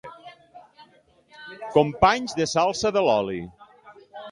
Companys 1.77 2.35
de 2.41 2.49
salsa 2.55 2.95
de 2.99 3.07
l'oli. 3.11 3.39